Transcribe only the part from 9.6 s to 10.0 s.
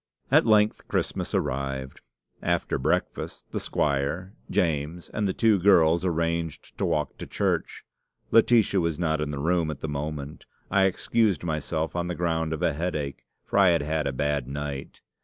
at the